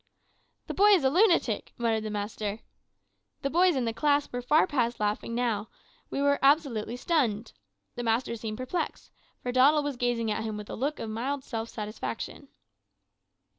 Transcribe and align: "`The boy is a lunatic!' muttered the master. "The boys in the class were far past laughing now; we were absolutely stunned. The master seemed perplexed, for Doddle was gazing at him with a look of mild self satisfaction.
"`The 0.67 0.75
boy 0.75 0.89
is 0.95 1.03
a 1.03 1.11
lunatic!' 1.11 1.73
muttered 1.77 2.01
the 2.01 2.09
master. 2.09 2.61
"The 3.43 3.51
boys 3.51 3.75
in 3.75 3.85
the 3.85 3.93
class 3.93 4.31
were 4.33 4.41
far 4.41 4.65
past 4.65 4.99
laughing 4.99 5.35
now; 5.35 5.69
we 6.09 6.23
were 6.23 6.39
absolutely 6.41 6.97
stunned. 6.97 7.53
The 7.93 8.01
master 8.01 8.35
seemed 8.35 8.57
perplexed, 8.57 9.11
for 9.43 9.51
Doddle 9.51 9.83
was 9.83 9.97
gazing 9.97 10.31
at 10.31 10.41
him 10.43 10.57
with 10.57 10.71
a 10.71 10.75
look 10.75 10.99
of 10.99 11.11
mild 11.11 11.43
self 11.43 11.69
satisfaction. 11.69 12.47